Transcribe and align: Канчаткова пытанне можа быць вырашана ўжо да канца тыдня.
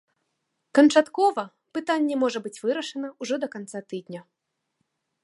Канчаткова 0.77 1.43
пытанне 1.77 2.15
можа 2.23 2.39
быць 2.45 2.61
вырашана 2.63 3.07
ўжо 3.27 3.35
да 3.45 3.51
канца 3.57 3.79
тыдня. 3.95 4.21